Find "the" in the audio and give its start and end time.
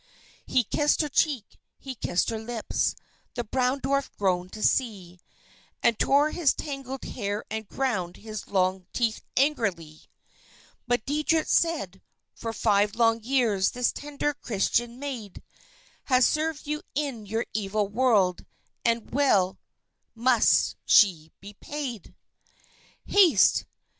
3.35-3.43